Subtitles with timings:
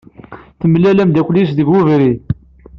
[0.59, 2.19] Temlal ameddakel-is deg ubrid.